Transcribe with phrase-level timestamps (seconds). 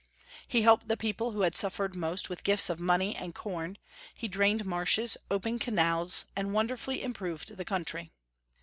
[0.47, 3.77] He helped the people who had Buffered most with gifts of money and corn,
[4.15, 8.09] he drained marshes, opened canals, and wonderfully im proved the country.